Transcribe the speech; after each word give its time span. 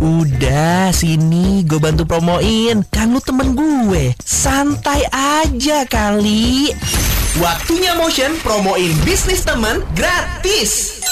Udah, 0.00 0.88
sini 0.96 1.60
gue 1.68 1.76
bantu 1.76 2.08
promoin. 2.08 2.80
Kan 2.88 3.12
lu 3.12 3.20
temen 3.20 3.52
gue. 3.52 4.16
Santai 4.24 5.04
aja 5.12 5.84
kali. 5.84 6.72
Waktunya 7.36 7.92
Motion 8.00 8.32
promoin 8.40 8.88
bisnis 9.04 9.44
temen 9.44 9.84
gratis. 9.92 11.04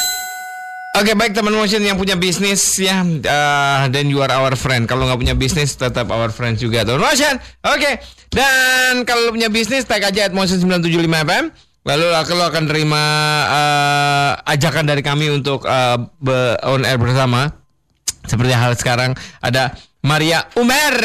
Oke 0.96 1.12
baik 1.12 1.36
teman 1.36 1.52
motion 1.52 1.84
yang 1.84 1.94
punya 1.94 2.16
bisnis 2.16 2.58
ya 2.80 3.04
uh, 3.04 3.86
dan 3.92 4.08
you 4.08 4.24
are 4.24 4.32
our 4.32 4.56
friend. 4.56 4.88
Kalau 4.88 5.04
nggak 5.04 5.20
punya 5.20 5.36
bisnis 5.36 5.76
tetap 5.76 6.08
our 6.08 6.32
friend 6.32 6.56
juga 6.56 6.82
teman 6.82 7.04
motion. 7.04 7.36
Oke 7.68 8.00
dan 8.32 9.04
kalau 9.04 9.28
punya 9.30 9.52
bisnis 9.52 9.84
tag 9.84 10.00
aja 10.00 10.26
at 10.26 10.34
motion 10.34 10.58
975 10.58 11.06
FM. 11.28 11.44
Lalu 11.86 12.04
lo 12.08 12.44
akan 12.50 12.64
terima 12.66 13.02
uh, 13.46 14.30
ajakan 14.48 14.88
dari 14.88 15.04
kami 15.04 15.28
untuk 15.28 15.68
uh, 15.68 16.00
on 16.64 16.82
air 16.88 16.96
bersama. 16.96 17.57
Seperti 18.28 18.52
hal 18.52 18.76
sekarang 18.76 19.16
ada 19.40 19.72
Maria 20.04 20.44
Umer. 20.54 20.96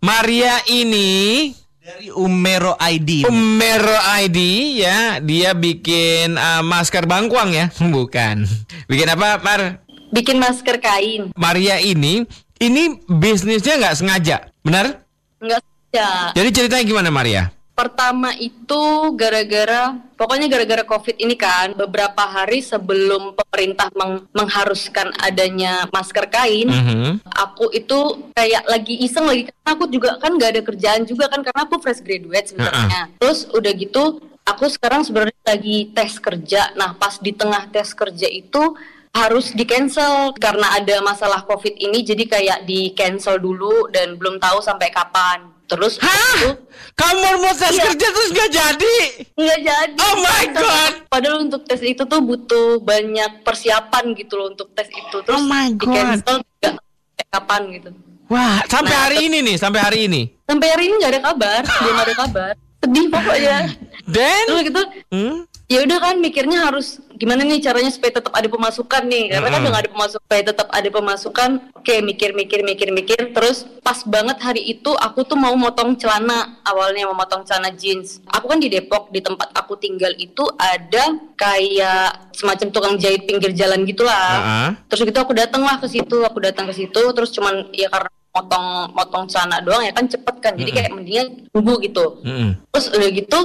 Maria 0.00 0.62
ini 0.70 1.50
Dari 1.80 2.06
Umero 2.14 2.78
ID. 2.78 3.26
Umero 3.26 3.98
ID 4.22 4.38
ya, 4.78 5.18
dia 5.18 5.58
bikin 5.58 6.38
uh, 6.38 6.62
masker 6.62 7.02
bangkuang 7.04 7.50
ya, 7.50 7.66
bukan. 7.94 8.46
Bikin 8.86 9.10
apa, 9.10 9.42
Mar? 9.42 9.82
bikin 10.10 10.42
masker 10.42 10.82
kain 10.82 11.30
Maria 11.38 11.78
ini, 11.78 12.26
ini 12.58 12.82
bisnisnya 13.06 13.78
nggak 13.78 13.96
sengaja, 13.96 14.50
benar? 14.66 15.06
enggak 15.40 15.62
saja 15.62 16.34
Jadi 16.36 16.48
ceritanya 16.52 16.84
gimana 16.84 17.08
Maria? 17.14 17.48
Pertama 17.80 18.36
itu 18.36 18.82
gara-gara 19.16 19.96
pokoknya 20.14 20.52
gara-gara 20.52 20.84
covid 20.84 21.16
ini 21.16 21.32
kan 21.32 21.72
beberapa 21.72 22.20
hari 22.20 22.60
sebelum 22.60 23.32
pemerintah 23.32 23.88
meng- 23.96 24.28
mengharuskan 24.36 25.08
adanya 25.16 25.88
masker 25.88 26.28
kain 26.28 26.68
Mhm. 26.68 27.24
aku 27.24 27.72
itu 27.72 27.98
kayak 28.36 28.68
lagi 28.68 29.00
iseng 29.00 29.24
lagi 29.24 29.48
karena 29.48 29.70
aku 29.72 29.84
juga. 29.88 30.20
Kan 30.20 30.36
nggak 30.36 30.50
ada 30.52 30.62
kerjaan 30.62 31.02
juga 31.08 31.32
kan 31.32 31.40
karena 31.40 31.64
aku 31.64 31.80
fresh 31.80 32.04
graduate 32.04 32.52
sebenarnya. 32.52 33.08
Terus 33.16 33.48
udah 33.48 33.72
gitu 33.72 34.02
aku 34.44 34.64
sekarang 34.68 35.00
sebenarnya 35.00 35.40
lagi 35.48 35.88
tes 35.90 36.20
kerja. 36.20 36.76
Nah 36.76 36.92
pas 36.92 37.16
di 37.16 37.32
tengah 37.32 37.72
tes 37.72 37.96
kerja 37.96 38.28
itu 38.28 38.76
harus 39.10 39.50
di 39.50 39.64
cancel 39.64 40.36
karena 40.36 40.76
ada 40.76 41.00
masalah 41.00 41.42
covid 41.42 41.74
ini 41.74 42.04
jadi 42.04 42.24
kayak 42.28 42.58
di 42.62 42.92
cancel 42.92 43.40
dulu 43.40 43.88
dan 43.90 44.14
belum 44.14 44.38
tahu 44.38 44.62
sampai 44.62 44.92
kapan 44.92 45.50
terus 45.70 45.94
Hah? 45.96 46.10
itu 46.36 46.50
Kamu 46.92 47.16
mau 47.38 47.54
tes 47.54 47.70
Iya. 47.70 47.82
kerja 47.86 48.06
terus 48.10 48.28
nggak 48.28 48.50
jadi? 48.50 48.96
nggak 49.32 49.60
jadi 49.62 49.94
Oh 49.96 50.14
my 50.18 50.44
God. 50.52 50.92
padahal 51.06 51.38
untuk 51.40 51.62
tes 51.62 51.80
itu 51.80 52.02
tuh 52.02 52.20
butuh 52.20 52.82
banyak 52.82 53.40
persiapan 53.40 54.12
gitu 54.12 54.34
loh 54.34 54.50
untuk 54.50 54.68
tes 54.70 54.86
itu 54.86 55.16
terus 55.16 55.38
Oh 55.38 55.44
my 55.44 55.70
di 55.70 55.78
God. 55.80 55.94
cancel 55.94 56.36
nggak 56.42 56.72
sampai 56.74 57.26
kapan 57.30 57.62
gitu 57.72 57.90
Wah, 58.26 58.62
sampai 58.64 58.90
Nah, 58.90 59.02
hari 59.04 59.16
ini 59.26 59.38
nih, 59.40 59.56
sampai 59.56 59.80
hari 59.80 59.98
ini. 60.06 60.22
sampai 60.44 60.66
hari 60.68 60.82
ini 60.86 60.94
nggak 60.96 61.12
ada 61.12 61.22
kabar 61.24 61.60
belum 61.62 61.96
ada 62.00 62.14
kabar 62.16 62.52
sedih 62.80 63.06
pokoknya 63.08 63.58
Dan, 64.14 64.42
terus 64.44 64.62
gitu 64.64 64.82
hmm? 65.08 65.36
Ya 65.70 65.86
udah 65.86 65.98
kan 66.02 66.18
mikirnya 66.18 66.66
harus 66.66 66.98
gimana 67.14 67.46
nih 67.46 67.62
caranya 67.62 67.94
supaya 67.94 68.18
tetap 68.18 68.34
ada 68.34 68.50
pemasukan 68.50 69.06
nih. 69.06 69.30
Karena 69.30 69.46
kan 69.46 69.50
Mm-mm. 69.54 69.62
udah 69.62 69.70
nggak 69.70 69.84
ada 69.86 69.92
pemasukan 69.94 70.24
supaya 70.26 70.42
tetap 70.42 70.68
ada 70.74 70.88
pemasukan 70.90 71.50
oke 71.78 71.94
mikir 72.02 72.30
mikir 72.34 72.60
mikir 72.66 72.88
mikir. 72.90 73.20
Terus 73.30 73.70
pas 73.86 74.02
banget 74.02 74.42
hari 74.42 74.66
itu 74.66 74.90
aku 74.98 75.22
tuh 75.22 75.38
mau 75.38 75.54
motong 75.54 75.94
celana 75.94 76.58
awalnya 76.66 77.06
mau 77.06 77.22
motong 77.22 77.46
celana 77.46 77.70
jeans. 77.70 78.18
Aku 78.34 78.50
kan 78.50 78.58
di 78.58 78.66
Depok 78.66 79.14
di 79.14 79.22
tempat 79.22 79.54
aku 79.54 79.78
tinggal 79.78 80.10
itu 80.18 80.42
ada 80.58 81.14
kayak 81.38 82.34
semacam 82.34 82.66
tukang 82.74 82.94
jahit 82.98 83.22
pinggir 83.30 83.54
jalan 83.54 83.86
gitulah. 83.86 84.26
Uh-uh. 84.42 84.70
terus 84.90 85.06
gitu 85.06 85.18
aku 85.22 85.38
datang 85.38 85.62
lah 85.62 85.78
ke 85.78 85.86
situ 85.86 86.26
aku 86.26 86.42
datang 86.42 86.66
ke 86.66 86.74
situ 86.74 87.02
terus 87.14 87.30
cuman 87.30 87.70
ya 87.70 87.86
karena 87.86 88.10
motong 88.30 88.66
motong 88.94 89.24
celana 89.26 89.58
doang 89.62 89.86
ya 89.86 89.94
kan 89.94 90.10
cepet 90.10 90.36
kan. 90.42 90.58
Jadi 90.58 90.70
kayak 90.74 90.90
mendingan 90.90 91.46
tunggu 91.54 91.78
gitu. 91.78 92.18
Mm-mm. 92.26 92.58
Terus 92.74 92.86
udah 92.90 93.10
gitu 93.14 93.38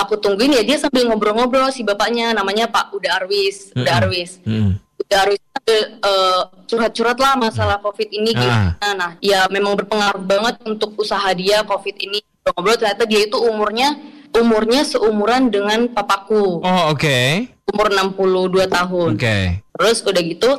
aku 0.00 0.16
tungguin 0.16 0.52
ya 0.52 0.62
dia 0.62 0.76
sambil 0.76 1.06
ngobrol-ngobrol 1.06 1.68
si 1.68 1.80
bapaknya 1.80 2.32
namanya 2.32 2.66
Pak 2.66 2.92
Uda 2.92 3.18
Arwis, 3.18 3.70
Uda 3.72 3.84
Mm-mm. 3.84 3.98
Arwis. 4.00 4.30
Mm-mm. 4.42 4.72
Uda 4.98 5.16
Arwis 5.22 5.40
sambil 5.50 5.78
eh, 6.00 6.40
curhat-curhat 6.66 7.18
lah 7.18 7.32
masalah 7.34 7.76
Covid 7.78 8.08
ini 8.08 8.30
Ah. 8.32 8.40
gimana. 8.40 8.90
Nah, 8.94 9.10
ya 9.18 9.44
memang 9.46 9.74
berpengaruh 9.74 10.20
banget 10.20 10.54
untuk 10.64 10.96
usaha 10.96 11.28
dia 11.32 11.60
Covid 11.62 11.96
ini. 11.98 12.18
Ngobrol 12.42 12.74
ternyata 12.74 13.04
dia 13.04 13.20
itu 13.22 13.36
umurnya 13.36 13.94
umurnya 14.30 14.82
seumuran 14.82 15.50
dengan 15.50 15.90
papaku, 15.90 16.62
Oh, 16.62 16.82
oke. 16.88 17.18
umur 17.66 17.86
62 17.90 18.66
tahun. 18.66 19.10
Oke. 19.14 19.38
Terus 19.74 19.96
udah 20.00 20.22
gitu 20.22 20.50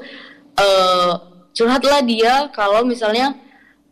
eh 0.53 1.11
curhatlah 1.51 2.01
dia 2.01 2.33
kalau 2.49 2.83
misalnya 2.83 3.35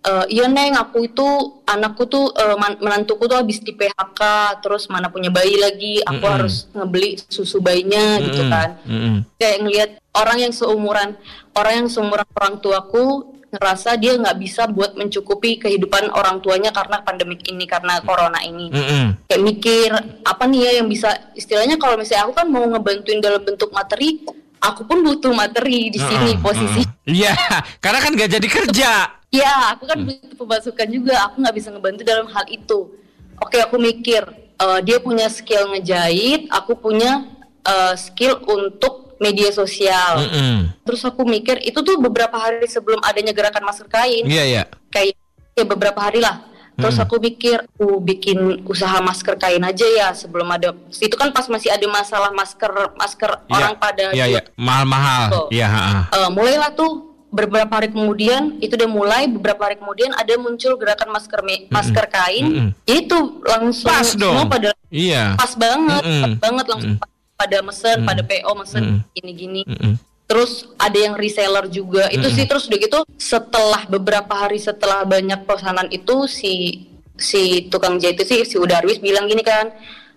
eh, 0.06 0.26
iya 0.32 0.46
neng 0.48 0.80
aku 0.80 1.10
itu 1.10 1.28
anakku 1.68 2.08
tuh 2.08 2.32
man- 2.56 2.80
menantuku 2.80 3.28
tuh 3.28 3.38
habis 3.40 3.60
di 3.60 3.76
PHK 3.76 4.22
terus 4.64 4.88
mana 4.88 5.12
punya 5.12 5.28
bayi 5.30 5.60
lagi 5.60 6.00
aku 6.04 6.24
Mm-mm. 6.24 6.36
harus 6.40 6.68
ngebeli 6.72 7.20
susu 7.28 7.60
bayinya 7.60 8.20
gitu 8.24 8.42
Mm-mm. 8.44 8.54
kan 8.54 8.70
Mm-mm. 8.88 9.16
kayak 9.36 9.58
ngelihat 9.64 9.90
orang 10.16 10.38
yang 10.50 10.54
seumuran 10.56 11.10
orang 11.54 11.74
yang 11.86 11.88
seumuran 11.92 12.28
orang 12.36 12.54
tuaku 12.64 13.36
ngerasa 13.50 13.98
dia 13.98 14.14
nggak 14.14 14.38
bisa 14.38 14.70
buat 14.70 14.94
mencukupi 14.94 15.58
kehidupan 15.58 16.14
orang 16.14 16.38
tuanya 16.38 16.70
karena 16.70 17.02
pandemik 17.02 17.42
ini 17.50 17.66
karena 17.66 17.98
corona 18.06 18.38
ini 18.46 18.70
Mm-mm. 18.70 19.26
kayak 19.26 19.42
mikir 19.42 19.90
apa 20.22 20.44
nih 20.46 20.60
ya 20.70 20.72
yang 20.82 20.88
bisa 20.88 21.34
istilahnya 21.34 21.82
kalau 21.82 21.98
misalnya 21.98 22.30
aku 22.30 22.38
kan 22.38 22.46
mau 22.46 22.62
ngebantuin 22.70 23.18
dalam 23.18 23.42
bentuk 23.42 23.74
materi 23.74 24.22
aku 24.60 24.84
pun 24.84 25.02
butuh 25.02 25.32
materi 25.32 25.88
di 25.88 25.98
sini 25.98 26.36
Uh-uh, 26.36 26.44
posisi. 26.44 26.82
Iya, 27.04 27.32
karena 27.84 28.00
kan 28.00 28.12
nggak 28.14 28.32
jadi 28.32 28.48
kerja. 28.48 28.92
ya 29.30 29.78
aku 29.78 29.86
kan 29.86 30.02
butuh 30.02 30.34
pemasukan 30.36 30.88
juga 30.90 31.14
aku 31.24 31.40
nggak 31.40 31.54
bisa 31.54 31.70
ngebantu 31.70 32.02
dalam 32.02 32.26
hal 32.28 32.50
itu 32.50 32.90
oke 33.38 33.58
aku 33.62 33.78
mikir 33.78 34.26
eh, 34.58 34.80
dia 34.82 34.98
punya 34.98 35.30
skill 35.30 35.70
ngejahit 35.70 36.50
aku 36.50 36.74
punya 36.74 37.30
eh, 37.62 37.94
skill 37.94 38.42
untuk 38.42 39.14
media 39.22 39.54
sosial 39.54 40.26
Mm-mm. 40.26 40.74
terus 40.82 41.06
aku 41.06 41.30
mikir 41.30 41.62
itu 41.62 41.78
tuh 41.78 42.02
beberapa 42.02 42.42
hari 42.42 42.66
sebelum 42.66 42.98
adanya 43.06 43.30
gerakan 43.30 43.70
masker 43.70 43.86
kain 43.86 44.26
Iya, 44.26 44.44
iya. 44.50 44.64
kayak 44.90 45.14
ya 45.54 45.62
beberapa 45.64 46.02
hari 46.02 46.26
lah 46.26 46.49
terus 46.80 46.96
Hmm. 46.96 47.04
aku 47.04 47.16
pikir 47.20 47.58
aku 47.70 48.00
bikin 48.00 48.38
usaha 48.64 48.98
masker 49.00 49.36
kain 49.36 49.62
aja 49.62 49.86
ya 49.86 50.08
sebelum 50.12 50.48
ada 50.48 50.72
itu 50.90 51.14
kan 51.14 51.30
pas 51.30 51.46
masih 51.46 51.68
ada 51.68 51.86
masalah 51.86 52.32
masker 52.32 52.72
masker 52.94 53.32
Iya, 53.46 53.54
orang 53.54 53.74
pada 53.76 54.06
Iya, 54.10 54.26
iya. 54.28 54.42
Mahal-mahal. 54.56 55.24
Tuh. 55.30 55.48
Iya, 55.50 55.68
ha-ha. 55.68 56.00
Eh, 56.10 56.30
mulailah 56.30 56.72
tuh 56.72 56.92
beberapa 57.30 57.70
hari 57.72 57.90
kemudian 57.90 58.58
itu 58.58 58.74
udah 58.74 58.90
mulai 58.90 59.24
beberapa 59.28 59.62
hari 59.62 59.78
kemudian 59.78 60.10
ada 60.12 60.34
muncul 60.36 60.74
gerakan 60.76 61.10
masker 61.10 61.40
me- 61.40 61.70
masker 61.70 62.06
kain 62.08 62.42
Mm-mm. 62.44 62.70
itu 62.84 63.18
langsung 63.44 63.86
Pas 63.88 64.02
semua 64.08 64.42
dong. 64.42 64.50
pada 64.50 64.74
Iya. 64.90 65.36
pas 65.36 65.54
banget 65.54 66.02
Mm-mm. 66.02 66.22
pas 66.24 66.34
banget 66.42 66.66
langsung 66.68 66.94
pada 67.36 67.58
mesen 67.62 67.98
pada 68.02 68.22
PO 68.22 68.52
mesen 68.54 68.84
gini-gini 69.12 69.62
Mm-mm. 69.64 69.94
Terus 70.30 70.70
ada 70.78 70.94
yang 70.94 71.18
reseller 71.18 71.66
juga. 71.74 72.06
Itu 72.14 72.30
sih 72.30 72.46
terus 72.46 72.70
udah 72.70 72.78
gitu 72.78 73.00
setelah 73.18 73.90
beberapa 73.90 74.30
hari 74.30 74.62
setelah 74.62 75.02
banyak 75.02 75.42
pesanan 75.50 75.90
itu 75.90 76.30
si 76.30 76.86
si 77.18 77.66
tukang 77.68 77.98
jahit 77.98 78.22
itu 78.22 78.26
sih 78.30 78.40
si 78.46 78.56
Udarwis 78.62 79.02
bilang 79.02 79.26
gini 79.26 79.42
kan 79.42 79.74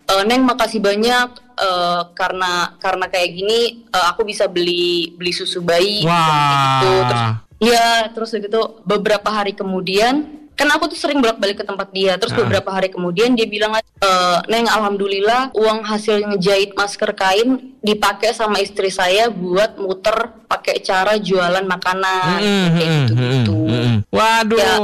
"E, 0.06 0.14
Neng 0.28 0.44
makasih 0.46 0.78
banyak 0.78 1.28
eh, 1.58 2.02
karena 2.14 2.76
karena 2.78 3.08
kayak 3.08 3.30
gini 3.32 3.88
eh, 3.88 4.06
aku 4.12 4.22
bisa 4.28 4.46
beli 4.46 5.16
beli 5.16 5.32
susu 5.32 5.64
bayi 5.64 6.04
Wah. 6.04 6.20
kayak 6.20 6.44
gitu. 6.44 6.92
Terus 7.08 7.24
ya 7.62 7.86
terus 8.12 8.28
udah 8.36 8.42
gitu 8.44 8.62
beberapa 8.84 9.28
hari 9.32 9.56
kemudian 9.56 10.41
kan 10.54 10.68
aku 10.68 10.84
tuh 10.86 10.98
sering 10.98 11.18
bolak-balik 11.18 11.56
ke 11.56 11.64
tempat 11.64 11.88
dia 11.90 12.14
terus 12.14 12.30
Ah. 12.30 12.38
beberapa 12.38 12.68
hari 12.68 12.86
kemudian 12.86 13.32
dia 13.32 13.44
bilang 13.44 13.72
"Eh, 13.74 14.38
Neng 14.46 14.66
alhamdulillah 14.66 15.50
uang 15.52 15.80
hasil 15.82 16.28
ngejahit 16.28 16.72
masker 16.72 17.12
kain 17.12 17.48
dipakai 17.78 18.30
sama 18.30 18.58
istri 18.58 18.88
saya 18.88 19.28
buat 19.28 19.74
muter 19.74 20.12
pakai 20.46 20.78
cara 20.78 21.16
jualan 21.16 21.64
makanan 21.64 22.38
Mm-mm, 22.38 22.66
kayak 22.70 22.86
mm-mm, 22.86 23.00
gitu-gitu 23.02 23.58
mm-mm. 23.64 23.96
Waduh, 24.08 24.58
Ya. 24.58 24.76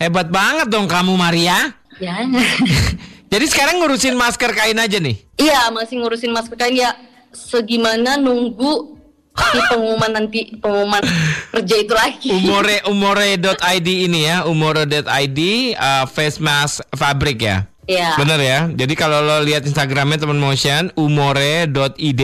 hebat 0.00 0.28
banget 0.28 0.66
dong 0.68 0.86
kamu 0.86 1.12
Maria. 1.12 1.74
ya 1.96 2.14
Jadi 3.28 3.44
sekarang 3.44 3.76
ngurusin 3.78 4.14
masker 4.14 4.50
kain 4.50 4.76
aja 4.76 4.96
nih. 4.96 5.18
iya 5.36 5.68
masih 5.68 5.98
ngurusin 5.98 6.30
masker 6.30 6.56
kain 6.56 6.72
ya 6.74 6.96
segimana 7.30 8.16
nunggu 8.16 8.97
si 9.40 9.58
pengumuman 9.66 10.10
nanti 10.10 10.40
pengumuman 10.54 11.02
kerja 11.50 11.74
itu 11.76 11.92
lagi 11.92 12.28
Umore 12.34 12.82
umore.id 12.84 13.88
ini 13.88 14.26
ya, 14.26 14.44
umore.id 14.44 15.38
uh, 15.74 16.04
face 16.06 16.38
mask 16.38 16.82
fabric 16.92 17.38
ya. 17.40 17.64
ya 17.84 18.14
Bener 18.14 18.36
ya. 18.36 18.58
Jadi 18.68 18.92
kalau 18.92 19.18
lo 19.18 19.40
lihat 19.40 19.64
Instagramnya 19.64 20.18
teman 20.18 20.36
motion 20.36 20.92
umore.id, 20.92 22.22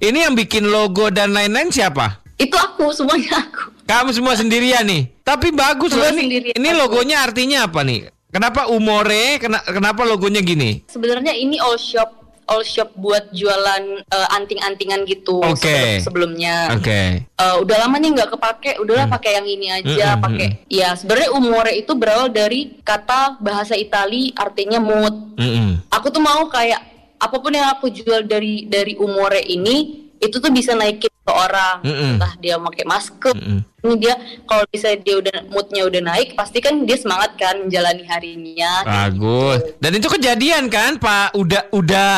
ini 0.00 0.18
yang 0.18 0.34
bikin 0.34 0.66
logo 0.66 1.08
dan 1.08 1.30
lain-lain 1.30 1.68
siapa? 1.68 2.20
itu 2.34 2.50
aku 2.50 2.90
semuanya 2.90 3.46
aku 3.46 3.70
Kamu 3.84 4.10
semua 4.10 4.34
sendirian 4.34 4.82
nih. 4.82 5.06
Tapi 5.22 5.52
bagus 5.52 5.92
loh 5.92 6.08
Semua 6.08 6.18
ini. 6.18 6.72
logonya 6.72 7.22
artinya 7.22 7.68
apa 7.68 7.84
nih? 7.84 8.08
Kenapa 8.26 8.66
umore? 8.66 9.38
Kena- 9.38 9.62
Kenapa 9.62 10.02
logonya 10.02 10.40
gini? 10.40 10.82
sebenarnya 10.88 11.30
ini 11.30 11.60
all 11.60 11.76
shop 11.76 12.23
all 12.46 12.62
shop 12.62 12.92
buat 12.94 13.30
jualan 13.30 13.82
eh, 14.00 14.28
anting-antingan 14.32 15.04
gitu 15.04 15.40
sebelum- 15.54 16.00
sebelumnya. 16.00 16.56
Oke. 16.72 17.24
Eh, 17.24 17.56
udah 17.56 17.76
lama 17.78 17.96
nih 17.96 18.10
nggak 18.12 18.30
kepake, 18.30 18.70
udahlah 18.78 19.06
Hmm. 19.06 19.14
pakai 19.14 19.30
yang 19.34 19.46
ini 19.46 19.66
aja, 19.68 20.08
Mm-mm, 20.12 20.22
pakai. 20.22 20.48
Ya 20.66 20.92
sebenarnya 20.92 21.30
umore 21.30 21.72
itu 21.72 21.92
berawal 21.92 22.28
dari 22.28 22.78
kata 22.80 23.38
bahasa 23.38 23.74
Itali 23.74 24.30
artinya 24.32 24.78
mood. 24.78 25.14
Mm-mm. 25.34 25.82
Aku 25.88 26.08
tuh 26.08 26.20
mau 26.20 26.44
kayak 26.46 26.80
apa 27.14 27.36
pun 27.36 27.50
yang 27.50 27.70
aku 27.70 27.88
jual 27.88 28.22
dari 28.22 28.64
dari 28.64 28.94
umore 28.94 29.40
ini 29.40 30.03
itu 30.22 30.36
tuh 30.38 30.52
bisa 30.54 30.74
naikin 30.78 31.10
ke 31.10 31.32
orang. 31.32 31.80
Mm-mm. 31.82 32.10
Entah 32.16 32.32
dia 32.38 32.60
pakai 32.60 32.84
masker. 32.84 33.34
Mm-mm. 33.34 33.60
Ini 33.84 33.94
dia 34.00 34.14
kalau 34.48 34.64
bisa 34.72 34.96
dia 34.96 35.20
udah 35.20 35.44
moodnya 35.52 35.84
udah 35.84 36.00
naik, 36.00 36.32
pasti 36.32 36.64
kan 36.64 36.88
dia 36.88 36.96
semangat 36.96 37.36
kan 37.36 37.68
menjalani 37.68 38.04
harinya. 38.08 38.80
Bagus. 38.80 39.76
Dan 39.76 40.00
itu 40.00 40.08
kejadian 40.08 40.72
kan, 40.72 40.96
Pak? 40.96 41.36
Udah 41.36 41.68
udah 41.68 42.12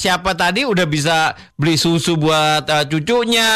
siapa 0.00 0.32
tadi 0.32 0.64
udah 0.64 0.88
bisa 0.88 1.36
beli 1.60 1.76
susu 1.76 2.16
buat 2.16 2.64
uh, 2.68 2.84
cucunya, 2.88 3.52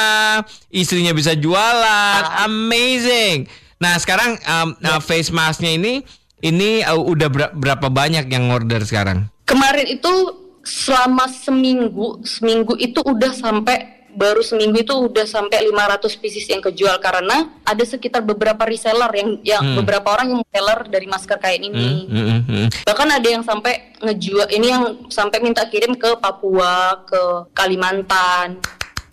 istrinya 0.69 1.17
bisa 1.17 1.32
jualan. 1.32 2.44
Amazing. 2.44 3.49
Nah, 3.81 3.96
sekarang 3.96 4.37
um, 4.44 4.76
uh, 4.85 5.00
face 5.00 5.32
masknya 5.32 5.73
ini 5.73 6.05
ini 6.44 6.85
uh, 6.85 7.00
udah 7.00 7.29
ber- 7.32 7.55
berapa 7.56 7.88
banyak 7.88 8.29
yang 8.29 8.52
order 8.52 8.85
sekarang? 8.85 9.32
Kemarin 9.49 9.88
itu 9.88 10.44
selama 10.64 11.28
seminggu, 11.28 12.25
seminggu 12.25 12.75
itu 12.81 13.05
udah 13.05 13.31
sampai 13.37 13.94
baru 14.14 14.46
seminggu 14.46 14.78
itu 14.78 14.94
udah 14.94 15.26
sampai 15.26 15.66
500 15.66 16.22
pieces 16.22 16.46
yang 16.46 16.62
kejual 16.62 16.94
karena 17.02 17.50
ada 17.66 17.82
sekitar 17.82 18.22
beberapa 18.22 18.62
reseller 18.62 19.11
yang 19.11 19.31
yang 19.43 19.58
Hmm. 19.62 19.76
beberapa 19.82 20.14
orang 20.14 20.38
yang 20.38 20.43
seller 20.55 20.87
dari 20.87 21.06
masker 21.11 21.34
kain 21.43 21.66
ini. 21.66 22.06
Mm, 22.06 22.14
mm, 22.14 22.46
mm. 22.46 22.66
Bahkan 22.87 23.08
ada 23.11 23.28
yang 23.28 23.43
sampai 23.43 23.99
ngejual 23.99 24.55
ini 24.55 24.66
yang 24.70 25.11
sampai 25.11 25.43
minta 25.43 25.66
kirim 25.66 25.99
ke 25.99 26.14
Papua, 26.22 27.02
ke 27.02 27.50
Kalimantan. 27.50 28.62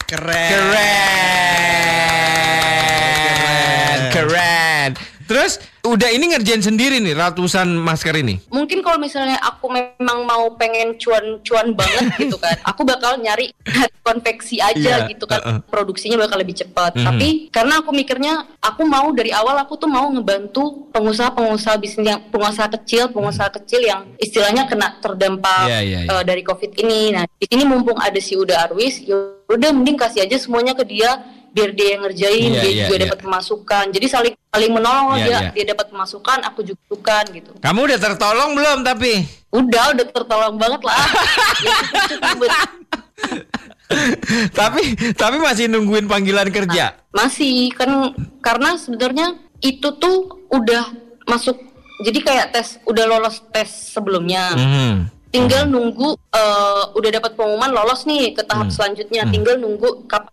Keren. 0.06 0.50
Keren. 2.62 4.00
Keren. 4.14 4.90
Terus 5.26 5.58
udah 5.82 6.10
ini 6.14 6.34
ngerjain 6.34 6.62
sendiri 6.62 7.02
nih 7.02 7.18
ratusan 7.18 7.68
masker 7.74 8.14
ini. 8.22 8.38
Mungkin 8.54 8.86
kalau 8.86 9.02
misalnya 9.02 9.42
aku 9.42 9.70
memang 9.70 10.26
mau 10.30 10.54
pengen 10.56 10.96
cuan-cuan 11.02 11.74
banget 11.74 12.06
gitu 12.22 12.38
kan, 12.38 12.54
aku 12.62 12.86
bakal 12.86 13.18
nyari 13.18 13.50
konveksi 14.06 14.62
aja 14.62 15.06
Iya, 15.06 15.10
gitu 15.10 15.26
kan, 15.26 15.42
uh-uh. 15.42 15.60
produksinya 15.70 16.22
bakal 16.22 16.42
lebih 16.42 16.58
cepat. 16.58 16.98
Mhm. 16.98 17.06
Tapi 17.06 17.28
karena 17.50 17.82
aku 17.82 17.90
mikirnya, 17.94 18.34
aku 18.62 18.82
mau 18.86 19.10
dari 19.14 19.34
awal 19.34 19.58
aku 19.62 19.78
tuh 19.78 19.90
mau 19.90 20.06
ngebantu 20.10 20.90
pengusaha-pengusaha 20.94 21.76
bisnis 21.82 22.08
yang 22.14 22.22
pengusaha 22.30 22.70
kecil, 22.82 23.10
pengusaha 23.10 23.50
kecil 23.62 23.82
yang 23.82 24.06
istilahnya 24.22 24.70
kena 24.70 25.02
terdampak. 25.02 25.70
Iya, 25.70 25.80
iya, 25.82 26.00
iya. 26.06 26.10
eh, 26.14 26.24
dari 26.26 26.42
COVID 26.46 26.72
ini. 26.82 27.14
Nah, 27.14 27.26
di 27.26 27.46
sini 27.50 27.64
mumpung 27.66 27.98
ada 27.98 28.18
si 28.22 28.38
Uda 28.38 28.70
Arwis, 28.70 29.02
ya 29.02 29.18
udah 29.50 29.70
mending 29.76 30.00
kasih 30.00 30.24
aja 30.24 30.38
semuanya 30.40 30.72
ke 30.72 30.88
dia 30.88 31.41
biar 31.52 31.70
dia 31.76 31.88
yang 31.94 32.02
ngerjain, 32.08 32.50
Iya, 32.50 32.62
dia 32.64 32.72
iya, 32.72 32.80
juga 32.82 32.96
iya. 32.96 33.04
dapat 33.06 33.20
pemasukan. 33.22 33.86
Jadi 33.92 34.06
saling 34.08 34.34
saling 34.48 34.72
menolong 34.72 35.08
Iya, 35.16 35.24
dia, 35.24 35.38
iya. 35.38 35.50
dia 35.52 35.66
dapat 35.76 35.86
pemasukan, 35.92 36.38
aku 36.48 36.60
juga 36.64 36.80
pemasukan 36.88 37.24
gitu. 37.32 37.52
Kamu 37.60 37.80
udah 37.84 38.00
tertolong 38.00 38.52
belum 38.56 38.78
tapi? 38.82 39.12
Udah, 39.52 39.86
udah 39.92 40.06
tertolong 40.08 40.56
banget 40.56 40.82
lah. 40.82 40.96
ya, 41.68 41.76
cukup 42.08 42.48
tapi 44.56 44.82
tapi 45.14 45.36
masih 45.38 45.68
nungguin 45.68 46.08
panggilan 46.08 46.48
kerja. 46.48 46.96
masih 47.12 47.76
kan 47.76 48.16
karena 48.40 48.80
sebenarnya 48.80 49.36
itu 49.60 49.92
tuh 50.00 50.48
udah 50.48 50.96
masuk 51.28 51.60
jadi 52.02 52.20
kayak 52.24 52.48
tes 52.56 52.80
udah 52.88 53.06
lolos 53.06 53.44
tes 53.52 53.68
sebelumnya. 53.92 54.56
Mhm. 54.56 55.12
Tinggal 55.32 55.68
nunggu 55.68 56.16
eh, 56.16 56.84
udah 56.92 57.10
dapat 57.12 57.36
pengumuman 57.36 57.72
lolos 57.72 58.04
nih 58.04 58.32
ke 58.32 58.42
tahap 58.42 58.68
Hmm. 58.68 58.74
selanjutnya. 58.74 59.28
Tinggal 59.28 59.60
nunggu 59.60 60.08
kapan 60.08 60.32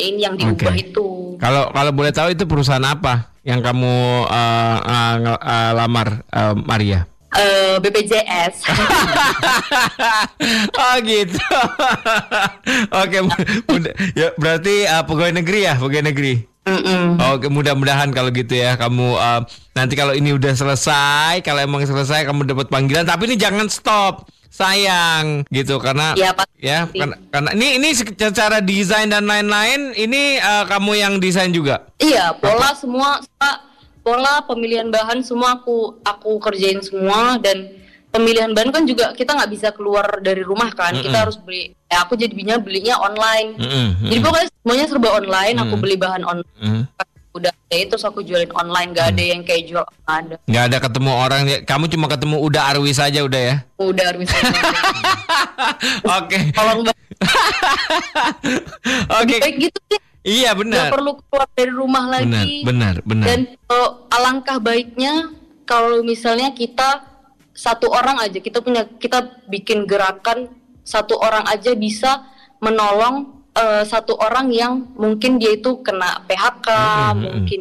ini 0.00 0.24
yang 0.24 0.40
diubah 0.40 0.72
Oke. 0.72 0.80
itu. 0.80 1.36
Kalau 1.36 1.68
kalau 1.68 1.92
boleh 1.92 2.12
tahu 2.16 2.32
itu 2.32 2.48
perusahaan 2.48 2.80
apa 2.80 3.28
yang 3.44 3.60
kamu 3.60 4.24
uh, 4.24 4.76
uh, 4.80 5.14
uh, 5.36 5.72
lamar 5.76 6.24
uh, 6.32 6.56
Maria? 6.56 7.04
Eh, 7.30 7.78
BPJS. 7.78 8.66
oh 10.82 10.96
gitu. 11.06 11.38
Oke, 13.04 13.18
muda- 13.70 13.94
ya 14.18 14.34
berarti 14.34 14.82
uh, 14.90 15.06
pegawai 15.06 15.38
negeri 15.38 15.68
ya, 15.68 15.78
pegawai 15.78 16.10
negeri. 16.10 16.42
Mm-mm. 16.66 17.22
Oke, 17.30 17.46
mudah-mudahan 17.46 18.10
kalau 18.10 18.34
gitu 18.34 18.58
ya 18.58 18.74
kamu 18.74 19.14
uh, 19.14 19.46
nanti 19.78 19.94
kalau 19.94 20.10
ini 20.10 20.34
udah 20.34 20.58
selesai, 20.58 21.46
kalau 21.46 21.62
emang 21.62 21.86
selesai 21.86 22.26
kamu 22.26 22.50
dapat 22.50 22.66
panggilan, 22.66 23.06
tapi 23.06 23.30
ini 23.30 23.38
jangan 23.38 23.70
stop. 23.70 24.26
Sayang 24.50 25.46
gitu 25.48 25.78
karena 25.78 26.12
Iya, 26.12 26.34
pasti. 26.34 26.58
ya 26.58 26.78
karena, 26.84 27.16
karena 27.30 27.50
ini 27.54 27.78
ini 27.78 27.88
secara 27.94 28.58
desain 28.58 29.06
dan 29.06 29.24
lain-lain 29.24 29.94
ini 29.94 30.36
uh, 30.36 30.66
kamu 30.66 30.92
yang 30.98 31.14
desain 31.16 31.48
juga. 31.48 31.86
Iya, 31.96 32.34
pola 32.34 32.74
semua 32.74 33.22
semua 33.22 33.50
pola 34.02 34.42
pemilihan 34.42 34.90
bahan 34.90 35.22
semua 35.22 35.54
aku 35.56 36.02
aku 36.02 36.42
kerjain 36.42 36.82
semua 36.82 37.38
dan 37.38 37.70
pemilihan 38.10 38.50
bahan 38.50 38.74
kan 38.74 38.82
juga 38.82 39.14
kita 39.14 39.38
nggak 39.38 39.50
bisa 39.50 39.68
keluar 39.70 40.18
dari 40.18 40.42
rumah 40.42 40.74
kan. 40.74 40.98
Kita 40.98 41.24
harus 41.24 41.38
beli. 41.38 41.70
Ya 41.86 42.02
aku 42.02 42.18
jadinya 42.18 42.58
belinya 42.58 42.98
online. 42.98 43.54
Mm-mm, 43.54 44.10
Jadi 44.10 44.18
pokoknya 44.18 44.46
semuanya 44.50 44.86
serba 44.86 45.08
online, 45.14 45.56
aku 45.58 45.74
Mm. 45.74 45.82
beli 45.82 45.96
bahan 45.96 46.22
online. 46.22 46.54
Mm. 46.58 46.82
Udah 47.30 47.54
ya 47.70 47.86
terus 47.86 48.02
aku 48.02 48.26
jualin 48.26 48.50
online, 48.58 48.90
gak 48.90 49.14
ada 49.14 49.22
yang 49.22 49.46
kayak 49.46 49.70
jual 49.70 49.86
ada. 50.02 50.34
Nggak 50.50 50.64
ada 50.66 50.76
ketemu 50.82 51.10
orang, 51.14 51.40
ya. 51.46 51.58
kamu 51.62 51.86
cuma 51.86 52.06
ketemu 52.10 52.36
udah 52.42 52.62
Arwi 52.74 52.90
saja 52.90 53.22
udah 53.22 53.40
ya. 53.40 53.56
Udah 53.78 54.04
harus 54.10 54.26
Oke, 56.18 56.38
tolong 56.50 56.82
oke. 59.20 59.36
Baik 59.38 59.70
gitu 59.70 59.80
sih. 59.86 60.00
Iya 60.20 60.52
benar. 60.52 60.92
perlu 60.92 61.16
keluar 61.16 61.48
dari 61.56 61.72
rumah 61.72 62.04
Benar, 62.04 62.44
lagi. 62.44 62.60
benar, 62.60 62.94
benar. 63.08 63.24
Dan 63.24 63.40
eh, 63.56 63.90
alangkah 64.12 64.60
baiknya 64.60 65.32
kalau 65.64 66.04
misalnya 66.04 66.52
kita 66.52 67.08
satu 67.56 67.88
orang 67.88 68.20
aja 68.20 68.36
kita 68.36 68.60
punya 68.60 68.84
kita 69.00 69.40
bikin 69.48 69.88
gerakan 69.88 70.52
satu 70.84 71.16
orang 71.16 71.48
aja 71.48 71.72
bisa 71.72 72.20
menolong 72.60 73.39
eh, 73.52 73.82
satu 73.82 74.14
orang 74.16 74.50
yang 74.50 74.72
mungkin 74.94 75.36
dia 75.36 75.52
itu 75.52 75.80
kena 75.80 76.22
PHK, 76.24 76.68
Mm-mm, 76.68 77.18
mungkin 77.20 77.60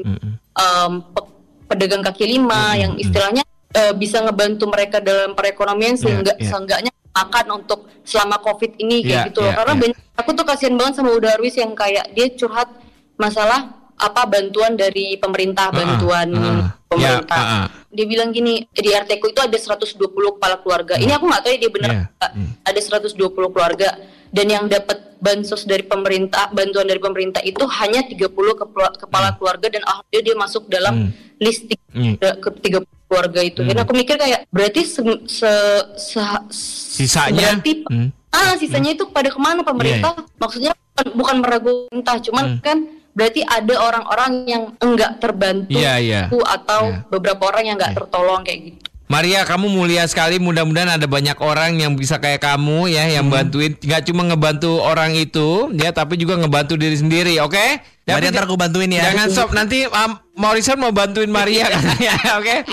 em, 0.51 0.91
pe- 1.06 1.30
pedagang 1.65 2.01
kaki 2.01 2.25
lima 2.25 2.74
yang 2.74 2.94
istilahnya 2.95 3.41
eh, 3.71 3.94
bisa 3.94 4.19
ngebantu 4.19 4.65
mereka 4.65 4.97
dalam 5.00 5.33
perekonomian 5.33 5.94
sehingga 5.94 6.33
iya. 6.36 6.45
seenggaknya 6.45 6.91
makan 7.09 7.45
untuk 7.59 7.89
selama 8.01 8.38
covid 8.39 8.77
ini 8.77 9.01
kayak 9.01 9.13
Iya, 9.15 9.27
gitu 9.27 9.39
loh 9.39 9.51
iya, 9.51 9.57
karena 9.57 9.74
iya. 9.74 9.81
banyak 9.81 9.97
aku 10.15 10.30
tuh 10.31 10.45
kasihan 10.45 10.75
banget 10.75 10.94
sama 10.95 11.09
Uda 11.12 11.30
Arwis 11.36 11.56
yang 11.56 11.74
kayak 11.74 12.06
dia 12.12 12.27
curhat 12.31 12.69
masalah 13.15 13.69
apa 13.95 14.24
bantuan 14.24 14.74
dari 14.74 15.19
pemerintah 15.19 15.68
Ah, 15.68 15.75
bantuan 15.75 16.27
ah. 16.31 16.72
pemerintah 16.88 17.36
Ya, 17.36 17.46
ah, 17.46 17.60
ah. 17.60 17.67
dia 17.89 18.05
bilang 18.05 18.29
gini 18.29 18.63
di 18.69 18.89
RT 18.89 19.19
ku 19.19 19.27
itu 19.27 19.38
ada 19.38 19.53
120 19.53 20.00
kepala 20.08 20.55
keluarga 20.58 20.96
ini 20.96 21.12
aku 21.12 21.27
nggak 21.27 21.41
tahu 21.43 21.51
ya 21.51 21.60
dia 21.60 21.72
benar 21.72 21.89
Iya, 21.91 22.03
nggak. 22.10 22.31
hmm. 22.31 22.50
ada 22.63 22.79
120 22.79 23.53
keluarga 23.53 23.89
dan 24.29 24.46
yang 24.48 24.65
dapat 24.65 24.98
bansos 25.20 25.64
dari 25.64 25.84
pemerintah 25.84 26.48
bantuan 26.50 26.88
dari 26.88 26.98
pemerintah 26.98 27.44
itu 27.44 27.62
hanya 27.70 28.02
30 28.02 28.32
kepala, 28.56 28.90
kepala 28.96 29.30
keluarga 29.36 29.68
dan 29.68 29.84
alhamdulillah 29.84 30.26
dia 30.26 30.36
masuk 30.36 30.64
dalam 30.68 30.96
Hmm. 30.96 31.12
list 31.38 31.68
Hmm. 31.90 32.16
tiga, 32.16 32.30
ke 32.36 32.50
30 32.62 32.88
keluarga 33.06 33.42
itu 33.42 33.60
dan 33.62 33.76
aku 33.78 33.92
mikir 33.92 34.16
kayak 34.16 34.46
berarti 34.48 34.82
se, 34.84 35.02
se, 35.26 35.52
se- 35.98 36.48
Sisanya? 36.96 37.58
berarti 37.58 37.84
Hmm. 37.86 38.10
ah 38.30 38.54
sisanya 38.56 38.94
itu 38.94 39.10
pada 39.10 39.28
ke 39.28 39.40
mana 39.40 39.60
pemerintah 39.62 40.14
maksudnya 40.38 40.72
bukan, 40.72 41.08
bukan 41.16 41.36
meragu 41.40 41.70
pemerintah 41.88 42.16
cuman 42.22 42.46
Hmm. 42.46 42.60
kan 42.62 42.78
berarti 43.10 43.42
ada 43.42 43.76
orang-orang 43.76 44.32
yang 44.46 44.64
enggak 44.80 45.18
terbantu 45.18 45.74
Iya, 45.74 45.94
iya. 45.98 46.22
atau 46.30 46.82
Iya. 46.88 47.10
beberapa 47.10 47.44
orang 47.46 47.64
yang 47.66 47.76
enggak 47.76 47.98
tertolong 47.98 48.42
kayak 48.46 48.60
gitu 48.72 48.88
Maria, 49.10 49.42
kamu 49.42 49.74
mulia 49.74 50.06
sekali. 50.06 50.38
Mudah-mudahan 50.38 51.01
ada 51.01 51.10
banyak 51.10 51.34
orang 51.42 51.82
yang 51.82 51.98
bisa 51.98 52.22
kayak 52.22 52.46
kamu 52.46 52.94
ya, 52.94 53.10
yang 53.10 53.25
bantuin. 53.25 53.74
Nggak 53.74 54.06
cuma 54.06 54.22
ngebantu 54.30 54.86
orang 54.86 55.18
itu, 55.18 55.74
ya, 55.74 55.89
tapi 55.89 56.13
juga 56.13 56.38
ngebantu 56.38 56.78
diri 56.78 56.94
sendiri. 56.94 57.42
Oke? 57.42 57.82
Maria, 58.06 58.30
ntar 58.30 58.46
aku 58.46 58.54
bantuin 58.54 58.89
ya. 58.94 59.10
Jangan 59.10 59.28
stop. 59.34 59.50
Nanti 59.58 59.89
um, 59.89 60.13
Morrison 60.38 60.78
mau 60.78 60.94
bantuin 60.94 61.30
Maria 61.30 61.74
katanya. 61.74 62.13
Oke? 62.42 62.70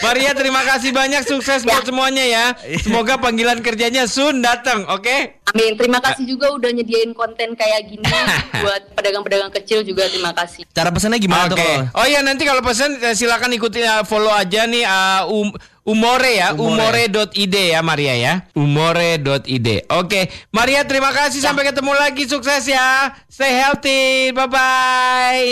Maria, 0.00 0.32
terima 0.32 0.64
kasih 0.64 0.88
banyak. 0.96 1.20
Sukses 1.28 1.68
buat 1.68 1.84
semuanya 1.84 2.24
ya. 2.24 2.44
Semoga 2.80 3.20
panggilan 3.20 3.60
kerjanya 3.60 4.08
soon 4.08 4.40
datang. 4.40 4.88
Oke? 4.88 5.44
Amin 5.54 5.78
terima 5.78 6.02
kasih 6.02 6.26
juga 6.26 6.50
udah 6.50 6.66
nyediain 6.74 7.14
konten 7.14 7.54
kayak 7.54 7.86
gini 7.86 8.02
buat 8.66 8.90
pedagang-pedagang 8.98 9.54
kecil 9.54 9.86
juga 9.86 10.10
terima 10.10 10.34
kasih 10.34 10.66
Cara 10.74 10.90
pesannya 10.90 11.22
gimana 11.22 11.46
tuh? 11.46 11.54
Oke. 11.54 11.62
kalau? 11.62 11.94
Oh 11.94 12.06
iya 12.10 12.26
nanti 12.26 12.42
kalau 12.42 12.58
pesan 12.58 12.98
eh, 12.98 13.14
silakan 13.14 13.54
ikuti 13.54 13.78
eh, 13.78 14.02
follow 14.02 14.34
aja 14.34 14.66
nih 14.66 14.82
eh, 14.82 15.22
um, 15.30 15.54
Umore 15.84 16.40
ya, 16.40 16.56
Umore. 16.56 17.04
umore.id 17.12 17.54
ya 17.76 17.84
Maria 17.84 18.16
ya. 18.16 18.32
Umore.id. 18.56 19.68
Oke, 19.92 20.32
Maria 20.48 20.80
terima 20.88 21.12
kasih 21.12 21.44
sampai 21.44 21.68
ketemu 21.68 21.92
lagi 21.92 22.24
sukses 22.24 22.64
ya. 22.64 23.12
Stay 23.28 23.52
healthy. 23.52 24.32
Bye 24.32 24.48
bye. 24.48 25.50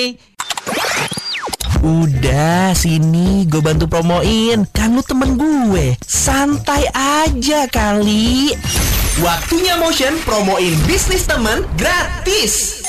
Udah 1.82 2.72
sini 2.78 3.42
gue 3.50 3.58
bantu 3.58 3.90
promoin 3.90 4.62
Kan 4.70 4.94
lu 4.94 5.02
temen 5.02 5.34
gue 5.34 5.98
Santai 6.06 6.86
aja 6.94 7.66
kali 7.66 8.54
Waktunya 9.18 9.74
Motion 9.82 10.14
promoin 10.22 10.78
bisnis 10.86 11.26
temen 11.26 11.66
gratis. 11.74 12.86